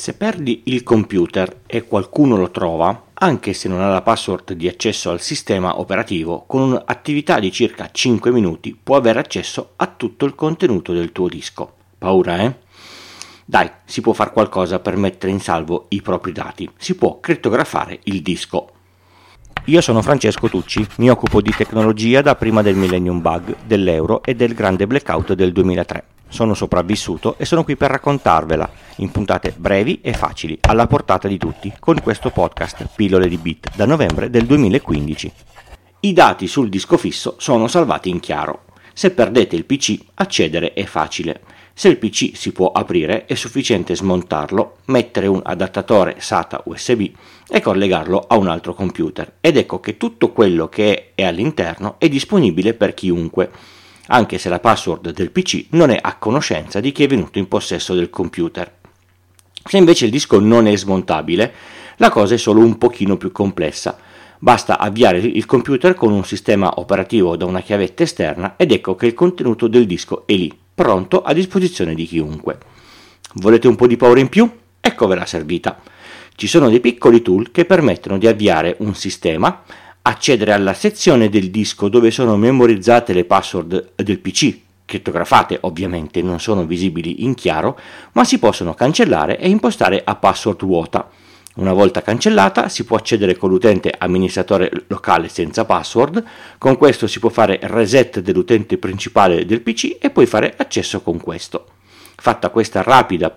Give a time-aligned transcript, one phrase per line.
[0.00, 4.66] Se perdi il computer e qualcuno lo trova, anche se non ha la password di
[4.66, 10.24] accesso al sistema operativo, con un'attività di circa 5 minuti può avere accesso a tutto
[10.24, 11.74] il contenuto del tuo disco.
[11.98, 12.54] Paura, eh?
[13.44, 16.66] Dai, si può fare qualcosa per mettere in salvo i propri dati.
[16.78, 18.70] Si può crittografare il disco.
[19.66, 24.34] Io sono Francesco Tucci, mi occupo di tecnologia da prima del Millennium Bug, dell'euro e
[24.34, 30.00] del grande blackout del 2003 sono sopravvissuto e sono qui per raccontarvela in puntate brevi
[30.00, 34.46] e facili, alla portata di tutti, con questo podcast Pillole di Bit da novembre del
[34.46, 35.32] 2015.
[36.00, 38.62] I dati sul disco fisso sono salvati in chiaro.
[38.94, 41.42] Se perdete il PC, accedere è facile.
[41.74, 47.06] Se il PC si può aprire, è sufficiente smontarlo, mettere un adattatore SATA USB
[47.48, 49.36] e collegarlo a un altro computer.
[49.40, 53.50] Ed ecco che tutto quello che è all'interno è disponibile per chiunque
[54.08, 57.48] anche se la password del PC non è a conoscenza di chi è venuto in
[57.48, 58.78] possesso del computer.
[59.64, 61.52] Se invece il disco non è smontabile,
[61.96, 63.98] la cosa è solo un pochino più complessa.
[64.38, 69.06] Basta avviare il computer con un sistema operativo da una chiavetta esterna ed ecco che
[69.06, 72.58] il contenuto del disco è lì, pronto a disposizione di chiunque.
[73.34, 74.50] Volete un po' di paura in più?
[74.80, 75.80] Ecco servita.
[76.34, 79.62] Ci sono dei piccoli tool che permettono di avviare un sistema,
[80.02, 86.40] accedere alla sezione del disco dove sono memorizzate le password del PC, crittografate ovviamente non
[86.40, 87.78] sono visibili in chiaro,
[88.12, 91.08] ma si possono cancellare e impostare a password vuota.
[91.56, 96.24] Una volta cancellata si può accedere con l'utente amministratore locale senza password,
[96.58, 101.20] con questo si può fare reset dell'utente principale del PC e poi fare accesso con
[101.20, 101.66] questo.
[102.16, 103.36] Fatta questa rapida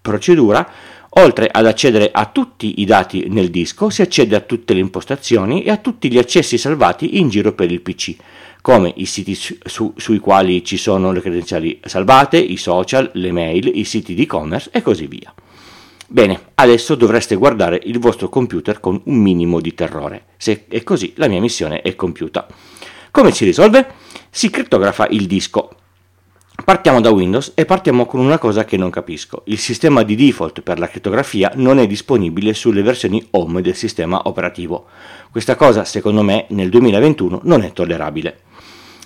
[0.00, 0.68] procedura,
[1.10, 5.62] Oltre ad accedere a tutti i dati nel disco, si accede a tutte le impostazioni
[5.62, 8.16] e a tutti gli accessi salvati in giro per il PC,
[8.60, 13.32] come i siti su, su, sui quali ci sono le credenziali salvate, i social, le
[13.32, 15.32] mail, i siti di e-commerce e così via.
[16.08, 20.26] Bene, adesso dovreste guardare il vostro computer con un minimo di terrore.
[20.36, 22.46] Se è così, la mia missione è compiuta.
[23.10, 23.86] Come si risolve?
[24.30, 25.75] Si crittografa il disco.
[26.66, 29.42] Partiamo da Windows e partiamo con una cosa che non capisco.
[29.44, 34.22] Il sistema di default per la crittografia non è disponibile sulle versioni home del sistema
[34.24, 34.86] operativo.
[35.30, 38.40] Questa cosa, secondo me, nel 2021 non è tollerabile.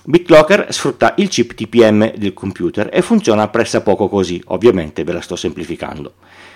[0.03, 5.35] BitLocker sfrutta il chip TPM del computer e funziona pressappoco così, ovviamente ve la sto
[5.35, 6.13] semplificando.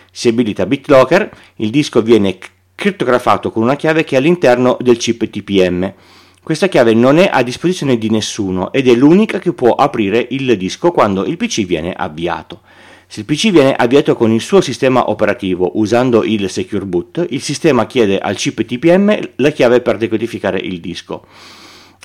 [0.10, 2.40] Si abilita BitLocker, il disco viene
[2.74, 5.94] crittografato con una chiave che è all'interno del chip TPM
[6.46, 10.56] questa chiave non è a disposizione di nessuno ed è l'unica che può aprire il
[10.58, 12.62] disco quando il PC viene avviato.
[13.08, 17.42] Se il PC viene avviato con il suo sistema operativo usando il Secure Boot, il
[17.42, 21.26] sistema chiede al chip TPM la chiave per decodificare il disco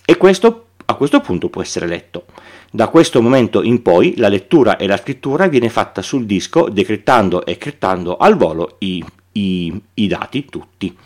[0.06, 2.24] e questo a questo punto può essere letto.
[2.70, 7.44] Da questo momento in poi la lettura e la scrittura viene fatta sul disco decrittando
[7.44, 10.96] e crittando al volo i, i, i dati tutti.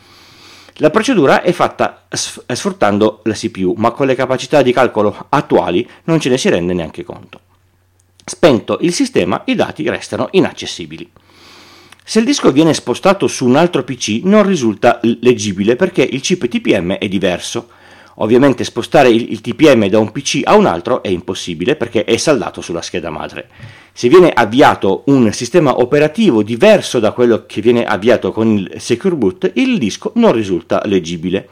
[0.78, 6.18] La procedura è fatta sfruttando la CPU, ma con le capacità di calcolo attuali non
[6.18, 7.40] ce ne si rende neanche conto.
[8.24, 11.08] Spento il sistema, i dati restano inaccessibili.
[12.02, 16.48] Se il disco viene spostato su un altro PC non risulta leggibile perché il chip
[16.48, 17.68] TPM è diverso.
[18.16, 22.16] Ovviamente spostare il, il TPM da un PC a un altro è impossibile perché è
[22.16, 23.48] saldato sulla scheda madre.
[23.92, 29.16] Se viene avviato un sistema operativo diverso da quello che viene avviato con il Secure
[29.16, 31.48] Boot, il disco non risulta leggibile.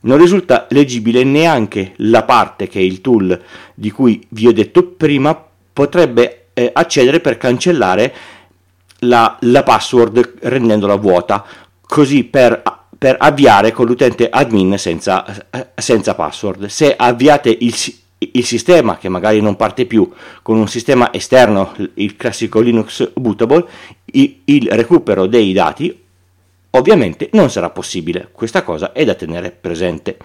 [0.00, 3.40] Non risulta leggibile neanche la parte che il tool
[3.74, 5.40] di cui vi ho detto prima
[5.72, 8.14] potrebbe eh, accedere per cancellare
[9.00, 11.44] la, la password rendendola vuota,
[11.80, 12.62] così per
[13.04, 15.26] per avviare con l'utente admin senza,
[15.74, 16.68] senza password.
[16.68, 17.74] Se avviate il,
[18.16, 20.10] il, sistema, che magari non parte più,
[20.40, 23.66] con un sistema esterno, il classico Linux bootable,
[24.06, 25.94] il, il recupero dei dati
[26.70, 28.30] ovviamente non sarà possibile.
[28.32, 30.16] Questa cosa è da tenere presente.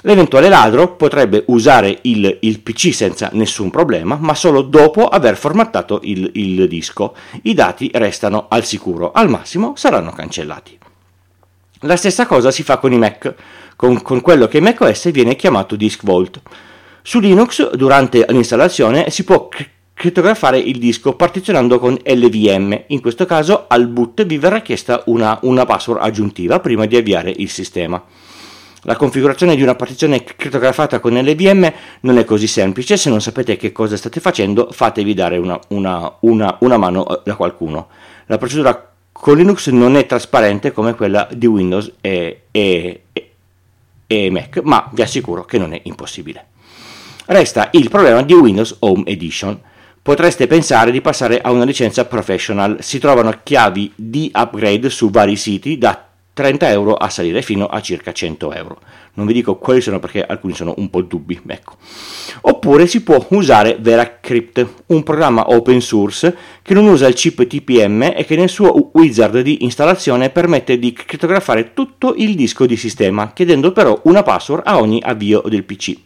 [0.00, 6.00] L'eventuale ladro potrebbe usare il, il, PC senza nessun problema, ma solo dopo aver formattato
[6.02, 7.14] il, il disco.
[7.42, 10.81] I dati restano al sicuro, al massimo saranno cancellati.
[11.84, 13.34] La stessa cosa si fa con i Mac,
[13.74, 16.40] con, con quello che in macOS viene chiamato Disk Vault.
[17.02, 19.48] Su Linux, durante l'installazione, si può
[19.92, 22.84] crittografare il disco partizionando con LVM.
[22.88, 27.34] In questo caso, al boot vi verrà chiesta una, una password aggiuntiva prima di avviare
[27.36, 28.00] il sistema.
[28.82, 33.56] La configurazione di una partizione crittografata con LVM non è così semplice, se non sapete
[33.56, 37.88] che cosa state facendo fatevi dare una, una, una, una mano da qualcuno.
[38.26, 38.91] La procedura
[39.22, 43.02] con Linux non è trasparente come quella di Windows e, e,
[44.04, 46.46] e Mac, ma vi assicuro che non è impossibile.
[47.26, 49.56] Resta il problema di Windows Home Edition.
[50.02, 52.78] potreste pensare di passare a una licenza professional.
[52.80, 57.80] Si trovano chiavi di upgrade su vari siti da 30 euro a salire fino a
[57.80, 58.78] circa 100 euro.
[59.14, 61.38] Non vi dico quali sono perché alcuni sono un po' dubbi.
[61.46, 61.76] Ecco.
[62.42, 68.14] Oppure si può usare VeraCrypt, un programma open source che non usa il chip TPM
[68.16, 73.32] e che nel suo wizard di installazione permette di crittografare tutto il disco di sistema,
[73.32, 75.96] chiedendo però una password a ogni avvio del PC.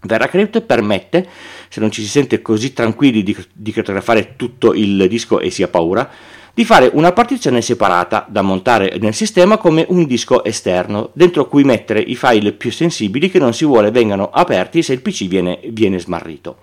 [0.00, 1.26] VeraCrypt permette,
[1.68, 5.62] se non ci si sente così tranquilli di, di crittografare tutto il disco e si
[5.62, 6.10] ha paura,
[6.54, 11.64] di fare una partizione separata da montare nel sistema come un disco esterno, dentro cui
[11.64, 15.58] mettere i file più sensibili che non si vuole vengano aperti se il PC viene,
[15.70, 16.58] viene smarrito.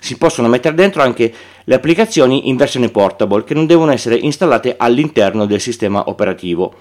[0.00, 1.32] Si possono mettere dentro anche
[1.62, 6.74] le applicazioni in versione portable che non devono essere installate all'interno del sistema operativo.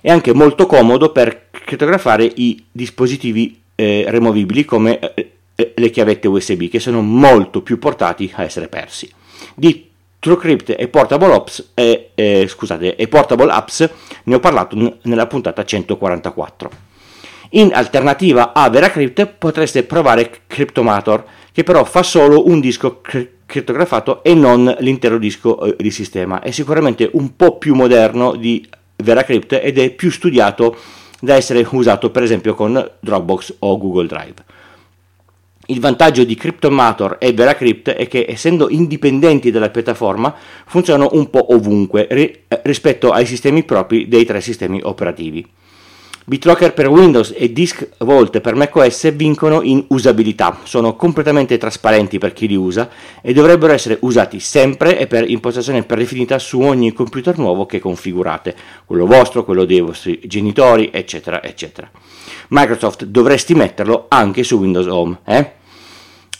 [0.00, 6.28] È anche molto comodo per crittografare i dispositivi eh, removibili come eh, eh le chiavette
[6.28, 9.10] USB che sono molto più portati a essere persi.
[9.54, 9.89] Di
[10.20, 13.90] TrueCrypt e Portable Apps, e, eh, scusate, e Portable Apps
[14.24, 16.70] ne ho parlato n- nella puntata 144.
[17.52, 24.22] In alternativa a VeraCrypt potreste provare Cryptomator, che però fa solo un disco cr- crittografato
[24.22, 26.40] e non l'intero disco eh, di sistema.
[26.40, 28.64] È sicuramente un po' più moderno di
[28.96, 30.76] VeraCrypt ed è più studiato
[31.18, 34.34] da essere usato per esempio con Dropbox o Google Drive.
[35.70, 40.34] Il vantaggio di Cryptomator e VeraCrypt è che essendo indipendenti dalla piattaforma
[40.66, 45.46] funzionano un po' ovunque ri- rispetto ai sistemi propri dei tre sistemi operativi.
[46.24, 52.32] BitLocker per Windows e Disk Vault per macOS vincono in usabilità, sono completamente trasparenti per
[52.32, 52.90] chi li usa
[53.22, 58.56] e dovrebbero essere usati sempre e per impostazione predefinita su ogni computer nuovo che configurate,
[58.86, 61.88] quello vostro, quello dei vostri genitori, eccetera, eccetera.
[62.48, 65.58] Microsoft dovresti metterlo anche su Windows Home, eh?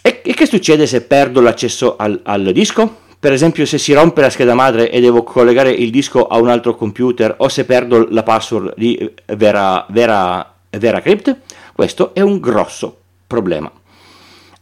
[0.03, 3.09] E, e che succede se perdo l'accesso al, al disco?
[3.21, 6.49] Per esempio se si rompe la scheda madre e devo collegare il disco a un
[6.49, 11.37] altro computer o se perdo la password di Vera, Vera, VeraCrypt,
[11.75, 13.71] questo è un grosso problema.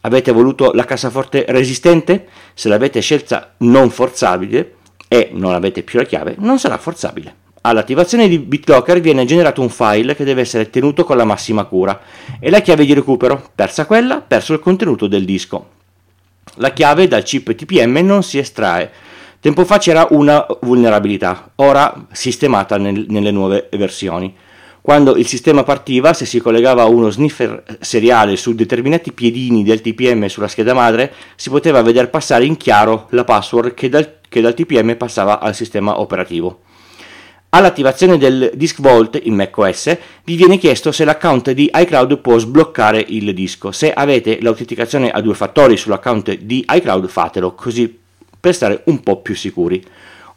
[0.01, 2.27] Avete voluto la cassaforte resistente?
[2.53, 4.75] Se l'avete scelta non forzabile
[5.07, 7.38] e non avete più la chiave, non sarà forzabile.
[7.61, 11.99] All'attivazione di BitLocker viene generato un file che deve essere tenuto con la massima cura
[12.39, 15.77] e la chiave di recupero, persa quella, perso il contenuto del disco.
[16.55, 18.89] La chiave dal chip TPM non si estrae.
[19.41, 24.33] Tempo fa c'era una vulnerabilità, ora sistemata nel, nelle nuove versioni.
[24.81, 30.27] Quando il sistema partiva, se si collegava uno sniffer seriale su determinati piedini del TPM
[30.27, 34.53] sulla scheda madre, si poteva vedere passare in chiaro la password che dal, che dal
[34.53, 36.61] TPM passava al sistema operativo.
[37.51, 43.03] All'attivazione del Disk Vault in macOS vi viene chiesto se l'account di iCloud può sbloccare
[43.07, 43.71] il disco.
[43.71, 47.97] Se avete l'autenticazione a due fattori sull'account di iCloud fatelo così
[48.39, 49.83] per stare un po' più sicuri.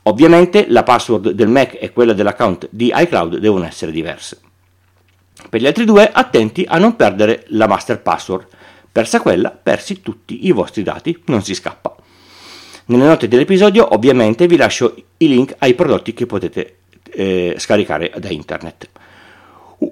[0.05, 4.41] Ovviamente la password del Mac e quella dell'account di iCloud devono essere diverse.
[5.50, 8.47] Per gli altri due attenti a non perdere la master password.
[8.91, 11.94] Persa quella, persi tutti i vostri dati, non si scappa.
[12.87, 16.76] Nelle note dell'episodio ovviamente vi lascio i link ai prodotti che potete
[17.14, 18.88] eh, scaricare da internet.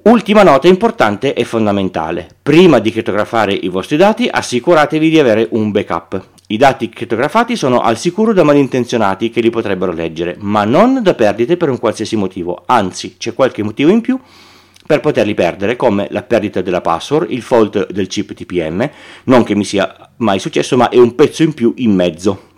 [0.04, 2.28] Ultima nota importante e fondamentale.
[2.42, 6.28] Prima di crittografare i vostri dati assicuratevi di avere un backup.
[6.46, 11.14] I dati crittografati sono al sicuro da malintenzionati che li potrebbero leggere, ma non da
[11.14, 14.18] perdite per un qualsiasi motivo, anzi c'è qualche motivo in più
[14.86, 18.90] per poterli perdere, come la perdita della password, il fault del chip TPM,
[19.24, 22.48] non che mi sia mai successo, ma è un pezzo in più in mezzo,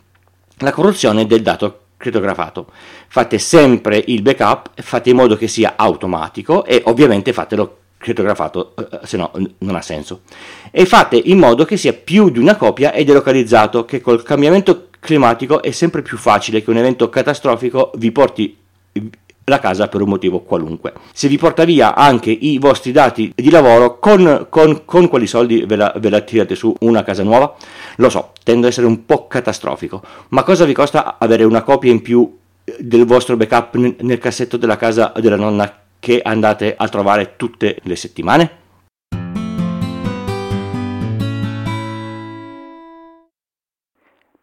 [0.58, 2.66] la corruzione del dato crittografato.
[3.06, 9.06] Fate sempre il backup, fate in modo che sia automatico e ovviamente fatelo crittografato, eh,
[9.06, 10.22] se no non ha senso.
[10.72, 14.88] E fate in modo che sia più di una copia e delocalizzato, che col cambiamento
[14.98, 18.58] climatico è sempre più facile che un evento catastrofico vi porti
[19.44, 20.92] la casa per un motivo qualunque.
[21.12, 25.64] Se vi porta via anche i vostri dati di lavoro, con, con, con quali soldi
[25.66, 27.54] ve la, ve la tirate su una casa nuova?
[27.96, 31.90] Lo so, tendo ad essere un po' catastrofico, ma cosa vi costa avere una copia
[31.90, 32.38] in più
[32.78, 37.96] del vostro backup nel cassetto della casa della nonna che andate a trovare tutte le
[37.96, 38.60] settimane?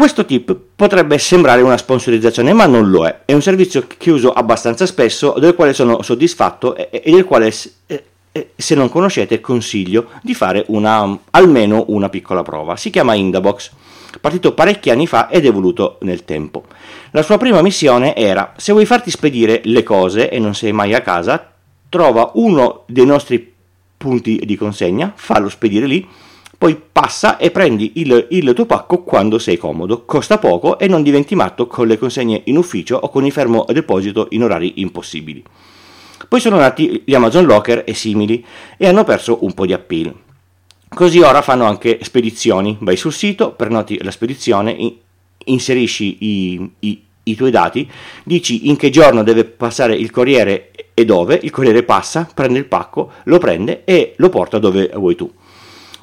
[0.00, 3.20] Questo tip potrebbe sembrare una sponsorizzazione, ma non lo è.
[3.26, 8.74] È un servizio che uso abbastanza spesso, del quale sono soddisfatto e del quale, se
[8.74, 12.76] non conoscete, consiglio di fare una, almeno una piccola prova.
[12.76, 13.72] Si chiama Indabox,
[14.22, 16.64] partito parecchi anni fa ed evoluto nel tempo.
[17.10, 20.94] La sua prima missione era, se vuoi farti spedire le cose e non sei mai
[20.94, 21.52] a casa,
[21.90, 23.52] trova uno dei nostri
[23.98, 26.08] punti di consegna, fallo spedire lì
[26.60, 31.02] poi passa e prendi il, il, tuo pacco quando sei comodo, costa poco e non
[31.02, 35.42] diventi matto con le consegne in ufficio o con il fermo deposito in orari impossibili.
[36.28, 38.44] Poi sono nati gli Amazon Locker e simili
[38.76, 40.14] e hanno perso un po' di appeal.
[40.86, 44.96] Così ora fanno anche spedizioni, vai sul sito, prenoti la spedizione,
[45.42, 47.90] inserisci i, i, i tuoi dati,
[48.22, 52.66] dici in che giorno deve passare il corriere e dove, il corriere passa, prende il
[52.66, 55.32] pacco, lo prende e lo porta dove vuoi tu.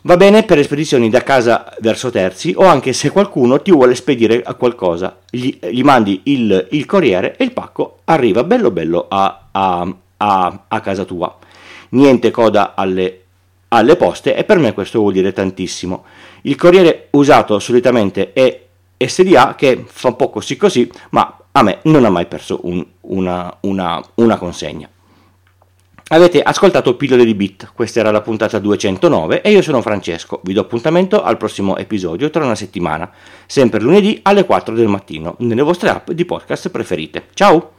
[0.08, 4.42] Va bene per spedizioni da casa verso terzi o anche se qualcuno ti vuole spedire
[4.58, 9.96] qualcosa, gli, gli mandi il, il, corriere e il pacco arriva bello bello a, a,
[10.16, 11.38] a, a casa tua.
[11.90, 13.24] Niente coda alle,
[13.68, 16.06] alle poste e per me questo vuol dire tantissimo.
[16.44, 18.64] Il corriere usato solitamente è
[18.96, 22.82] SDA che fa un po' così così, ma a me non ha mai perso un,
[23.02, 24.88] una, una, una consegna.
[26.10, 30.40] Avete ascoltato Pillole di Bit, questa era la puntata 209 e io sono Francesco.
[30.42, 33.12] Vi do appuntamento al prossimo episodio tra una settimana,
[33.46, 37.26] sempre lunedì alle 4 del mattino, nelle vostre app di podcast preferite.
[37.34, 37.74] Ciao!